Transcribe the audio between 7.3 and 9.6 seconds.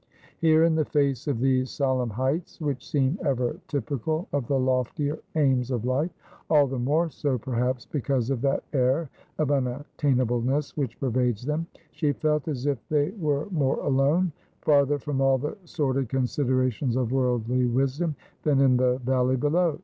perhaps, because of that air of